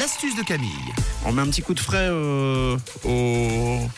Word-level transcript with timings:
l'astuce 0.00 0.34
de 0.34 0.42
Camille. 0.42 0.94
On 1.26 1.32
met 1.32 1.42
un 1.42 1.46
petit 1.46 1.60
coup 1.60 1.74
de 1.74 1.80
frais 1.80 2.08
euh, 2.10 2.74
au 3.04 3.39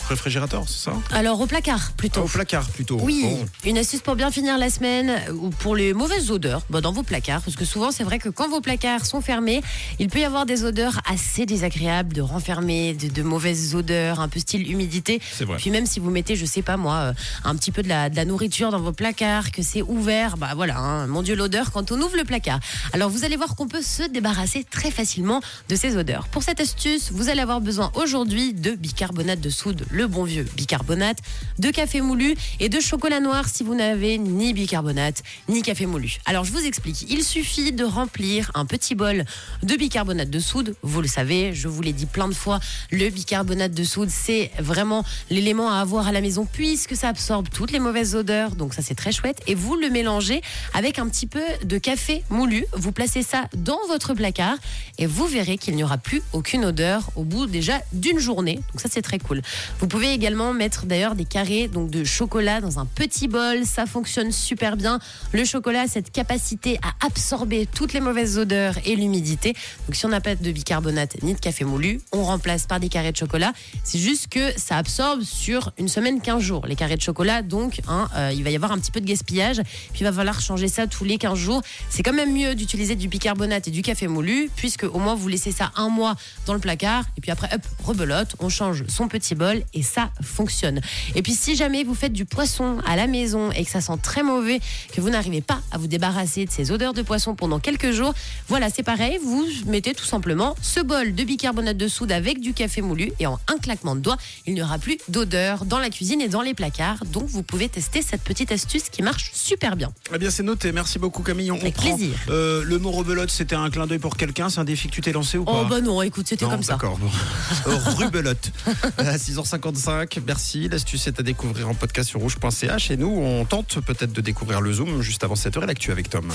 réfrigérateur, 0.08 0.64
c'est 0.66 0.84
ça 0.84 0.92
Alors 1.12 1.40
au 1.40 1.46
placard 1.46 1.92
plutôt. 1.92 2.20
Ah, 2.22 2.24
Au 2.24 2.28
placard 2.28 2.68
plutôt. 2.68 2.98
Oui, 3.00 3.22
Bon. 3.24 3.46
une 3.64 3.78
astuce 3.78 4.00
pour 4.00 4.14
bien 4.16 4.30
finir 4.30 4.58
la 4.58 4.70
semaine 4.70 5.20
ou 5.34 5.50
pour 5.50 5.76
les 5.76 5.92
mauvaises 5.94 6.30
odeurs 6.30 6.62
bah, 6.70 6.80
dans 6.80 6.92
vos 6.92 7.02
placards. 7.02 7.42
Parce 7.42 7.56
que 7.56 7.64
souvent, 7.64 7.90
c'est 7.90 8.04
vrai 8.04 8.18
que 8.18 8.28
quand 8.28 8.48
vos 8.48 8.60
placards 8.60 9.06
sont 9.06 9.20
fermés, 9.20 9.62
il 9.98 10.08
peut 10.08 10.20
y 10.20 10.24
avoir 10.24 10.46
des 10.46 10.64
odeurs 10.64 11.00
assez 11.10 11.46
désagréables, 11.46 12.12
de 12.12 12.20
renfermer, 12.22 12.94
de, 12.94 13.08
de 13.08 13.22
mauvaises 13.22 13.74
odeurs, 13.74 14.20
un 14.20 14.28
peu 14.28 14.40
style 14.40 14.70
humidité. 14.70 15.20
C'est 15.32 15.44
vrai. 15.44 15.56
Puis 15.58 15.70
même 15.70 15.86
si 15.86 16.00
vous 16.00 16.10
mettez, 16.10 16.36
je 16.36 16.44
sais 16.46 16.62
pas 16.62 16.76
moi, 16.76 16.94
euh, 16.96 17.12
un 17.44 17.54
petit 17.56 17.70
peu 17.72 17.82
de 17.82 17.88
la, 17.88 18.10
de 18.10 18.16
la 18.16 18.24
nourriture 18.24 18.70
dans 18.70 18.80
vos 18.80 18.92
placards, 18.92 19.50
que 19.52 19.62
c'est 19.62 19.82
ouvert, 19.82 20.36
bah 20.36 20.50
voilà, 20.54 20.78
hein, 20.78 21.06
mon 21.06 21.22
Dieu, 21.22 21.34
l'odeur 21.34 21.70
quand 21.72 21.92
on 21.92 22.00
ouvre 22.00 22.16
le 22.16 22.24
placard. 22.24 22.60
Alors 22.92 23.10
vous 23.10 23.24
allez 23.24 23.36
voir 23.36 23.54
qu'on 23.56 23.68
peut 23.68 23.82
se 23.82 24.02
débarrasser 24.04 24.64
très 24.64 24.90
facilement 24.90 25.40
de 25.68 25.76
ces 25.76 25.96
odeurs. 25.96 26.28
Pour 26.28 26.42
cette 26.42 26.60
astuce, 26.60 27.10
vous 27.12 27.28
allez 27.28 27.40
avoir 27.40 27.60
besoin 27.60 27.90
aujourd'hui 27.94 28.52
de 28.54 28.72
bicarbonate 28.72 29.40
de 29.40 29.50
soude, 29.50 29.81
le 29.90 30.06
bon 30.06 30.24
vieux 30.24 30.46
bicarbonate, 30.56 31.18
de 31.58 31.70
café 31.70 32.00
moulu 32.00 32.34
et 32.60 32.68
de 32.68 32.80
chocolat 32.80 33.20
noir 33.20 33.48
si 33.48 33.64
vous 33.64 33.74
n'avez 33.74 34.18
ni 34.18 34.52
bicarbonate 34.52 35.22
ni 35.48 35.62
café 35.62 35.86
moulu. 35.86 36.18
Alors 36.26 36.44
je 36.44 36.52
vous 36.52 36.64
explique, 36.64 37.06
il 37.10 37.24
suffit 37.24 37.72
de 37.72 37.84
remplir 37.84 38.50
un 38.54 38.66
petit 38.66 38.94
bol 38.94 39.24
de 39.62 39.76
bicarbonate 39.76 40.30
de 40.30 40.40
soude. 40.40 40.74
Vous 40.82 41.00
le 41.00 41.08
savez, 41.08 41.54
je 41.54 41.68
vous 41.68 41.82
l'ai 41.82 41.92
dit 41.92 42.06
plein 42.06 42.28
de 42.28 42.34
fois, 42.34 42.60
le 42.90 43.08
bicarbonate 43.10 43.72
de 43.72 43.84
soude, 43.84 44.10
c'est 44.10 44.50
vraiment 44.58 45.04
l'élément 45.30 45.70
à 45.70 45.80
avoir 45.80 46.08
à 46.08 46.12
la 46.12 46.20
maison 46.20 46.46
puisque 46.50 46.96
ça 46.96 47.08
absorbe 47.08 47.48
toutes 47.48 47.72
les 47.72 47.80
mauvaises 47.80 48.14
odeurs. 48.14 48.56
Donc 48.56 48.74
ça 48.74 48.82
c'est 48.82 48.94
très 48.94 49.12
chouette. 49.12 49.40
Et 49.46 49.54
vous 49.54 49.76
le 49.76 49.90
mélangez 49.90 50.42
avec 50.74 50.98
un 50.98 51.08
petit 51.08 51.26
peu 51.26 51.42
de 51.64 51.78
café 51.78 52.24
moulu. 52.30 52.64
Vous 52.72 52.92
placez 52.92 53.22
ça 53.22 53.48
dans 53.56 53.80
votre 53.88 54.14
placard 54.14 54.56
et 54.98 55.06
vous 55.06 55.26
verrez 55.26 55.58
qu'il 55.58 55.76
n'y 55.76 55.84
aura 55.84 55.98
plus 55.98 56.22
aucune 56.32 56.64
odeur 56.64 57.10
au 57.16 57.24
bout 57.24 57.46
déjà 57.46 57.80
d'une 57.92 58.18
journée. 58.18 58.56
Donc 58.56 58.80
ça 58.80 58.88
c'est 58.90 59.02
très 59.02 59.18
cool. 59.18 59.42
Vous 59.80 59.88
pouvez 59.88 60.12
également 60.12 60.52
mettre 60.52 60.86
d'ailleurs 60.86 61.14
des 61.14 61.24
carrés 61.24 61.68
donc 61.68 61.90
de 61.90 62.04
chocolat 62.04 62.60
dans 62.60 62.78
un 62.78 62.86
petit 62.86 63.28
bol. 63.28 63.64
Ça 63.64 63.86
fonctionne 63.86 64.30
super 64.30 64.76
bien. 64.76 64.98
Le 65.32 65.44
chocolat 65.44 65.82
a 65.82 65.86
cette 65.86 66.12
capacité 66.12 66.78
à 66.82 67.06
absorber 67.06 67.66
toutes 67.66 67.92
les 67.92 68.00
mauvaises 68.00 68.38
odeurs 68.38 68.74
et 68.84 68.94
l'humidité. 68.94 69.54
Donc 69.86 69.96
si 69.96 70.06
on 70.06 70.08
n'a 70.08 70.20
pas 70.20 70.34
de 70.34 70.52
bicarbonate 70.52 71.22
ni 71.22 71.34
de 71.34 71.40
café 71.40 71.64
moulu, 71.64 72.00
on 72.12 72.22
remplace 72.24 72.66
par 72.66 72.80
des 72.80 72.88
carrés 72.88 73.12
de 73.12 73.16
chocolat. 73.16 73.52
C'est 73.84 73.98
juste 73.98 74.28
que 74.28 74.52
ça 74.56 74.76
absorbe 74.76 75.22
sur 75.22 75.72
une 75.78 75.88
semaine, 75.88 76.20
15 76.20 76.40
jours. 76.42 76.66
Les 76.66 76.76
carrés 76.76 76.96
de 76.96 77.02
chocolat, 77.02 77.42
donc, 77.42 77.80
hein, 77.88 78.08
euh, 78.16 78.30
il 78.32 78.44
va 78.44 78.50
y 78.50 78.56
avoir 78.56 78.72
un 78.72 78.78
petit 78.78 78.90
peu 78.90 79.00
de 79.00 79.06
gaspillage. 79.06 79.60
Puis 79.92 80.00
il 80.00 80.04
va 80.04 80.12
falloir 80.12 80.40
changer 80.40 80.68
ça 80.68 80.86
tous 80.86 81.04
les 81.04 81.18
15 81.18 81.38
jours. 81.38 81.62
C'est 81.90 82.02
quand 82.02 82.12
même 82.12 82.32
mieux 82.32 82.54
d'utiliser 82.54 82.94
du 82.94 83.08
bicarbonate 83.08 83.68
et 83.68 83.70
du 83.70 83.82
café 83.82 84.06
moulu, 84.06 84.50
puisque 84.56 84.84
au 84.84 84.98
moins 84.98 85.14
vous 85.14 85.28
laissez 85.28 85.52
ça 85.52 85.72
un 85.76 85.88
mois 85.88 86.14
dans 86.46 86.54
le 86.54 86.60
placard. 86.60 87.04
Et 87.16 87.20
puis 87.20 87.30
après, 87.30 87.48
hop, 87.52 87.62
rebelote, 87.84 88.36
on 88.38 88.48
change 88.48 88.84
son 88.88 89.08
petit 89.08 89.34
bol 89.34 89.61
et 89.74 89.82
ça 89.82 90.10
fonctionne. 90.22 90.80
Et 91.14 91.22
puis 91.22 91.32
si 91.34 91.56
jamais 91.56 91.84
vous 91.84 91.94
faites 91.94 92.12
du 92.12 92.24
poisson 92.24 92.78
à 92.86 92.96
la 92.96 93.06
maison 93.06 93.50
et 93.52 93.64
que 93.64 93.70
ça 93.70 93.80
sent 93.80 93.98
très 94.02 94.22
mauvais, 94.22 94.60
que 94.92 95.00
vous 95.00 95.10
n'arrivez 95.10 95.40
pas 95.40 95.60
à 95.70 95.78
vous 95.78 95.86
débarrasser 95.86 96.44
de 96.44 96.50
ces 96.50 96.70
odeurs 96.70 96.92
de 96.94 97.02
poisson 97.02 97.34
pendant 97.34 97.58
quelques 97.58 97.92
jours, 97.92 98.14
voilà, 98.48 98.68
c'est 98.70 98.82
pareil. 98.82 99.18
Vous 99.24 99.46
mettez 99.66 99.94
tout 99.94 100.04
simplement 100.04 100.54
ce 100.62 100.80
bol 100.80 101.14
de 101.14 101.24
bicarbonate 101.24 101.76
de 101.76 101.88
soude 101.88 102.12
avec 102.12 102.40
du 102.40 102.52
café 102.54 102.82
moulu 102.82 103.12
et 103.20 103.26
en 103.26 103.38
un 103.48 103.58
claquement 103.58 103.94
de 103.94 104.00
doigts, 104.00 104.16
il 104.46 104.54
n'y 104.54 104.62
aura 104.62 104.78
plus 104.78 104.98
d'odeur 105.08 105.64
dans 105.64 105.78
la 105.78 105.90
cuisine 105.90 106.20
et 106.20 106.28
dans 106.28 106.42
les 106.42 106.54
placards. 106.54 107.04
Donc 107.06 107.26
vous 107.28 107.42
pouvez 107.42 107.68
tester 107.68 108.02
cette 108.02 108.22
petite 108.22 108.52
astuce 108.52 108.88
qui 108.90 109.02
marche 109.02 109.30
super 109.34 109.76
bien. 109.76 109.92
Eh 110.14 110.18
bien, 110.18 110.30
c'est 110.30 110.42
noté. 110.42 110.72
Merci 110.72 110.98
beaucoup, 110.98 111.22
Camille. 111.22 111.50
On 111.50 111.58
Avec 111.60 111.74
prend. 111.74 111.94
plaisir. 111.96 112.14
Euh, 112.28 112.62
le 112.64 112.78
mot 112.78 112.90
rebelote, 112.90 113.30
c'était 113.30 113.54
un 113.56 113.70
clin 113.70 113.86
d'œil 113.86 113.98
pour 113.98 114.16
quelqu'un? 114.16 114.48
C'est 114.48 114.60
un 114.60 114.64
défi 114.64 114.88
que 114.88 114.92
tu 114.92 115.00
t'es 115.00 115.12
lancé 115.12 115.38
ou 115.38 115.44
pas? 115.44 115.62
Oh 115.62 115.64
bah 115.68 115.80
non, 115.80 116.02
écoute, 116.02 116.26
c'était 116.28 116.44
comme 116.46 116.62
ça. 116.62 116.74
D'accord. 116.74 116.98
Rubelote. 117.96 118.50
À 118.98 119.18
6h55. 119.58 120.20
Merci. 120.26 120.68
L'astuce 120.68 121.06
est 121.06 121.20
à 121.20 121.22
découvrir 121.22 121.68
en 121.68 121.74
podcast 121.74 122.10
sur 122.10 122.20
rouge.ch. 122.20 122.90
Et 122.90 122.96
nous, 122.96 123.10
on 123.10 123.44
tente 123.44 123.80
peut-être 123.80 124.12
de 124.12 124.20
découvrir 124.20 124.60
le 124.60 124.72
Zoom 124.72 125.02
juste 125.02 125.24
avant 125.24 125.34
7h 125.34 125.62
et 125.62 125.66
l'actu 125.66 125.90
avec 125.90 126.08
Tom. 126.10 126.30